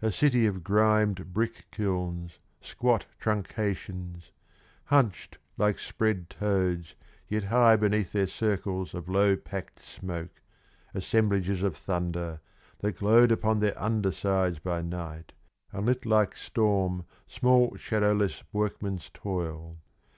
[0.00, 4.30] A city of grimed brick kilns, squat truncations,
[4.86, 6.94] Hunched like spread toads
[7.28, 10.40] yet high beneath their circles Of low packed smoke,
[10.94, 12.40] assemblages of thunder
[12.78, 15.34] That glowed upon their under sides by night
[15.70, 19.76] And lit like storm small shadowless workmen's toil.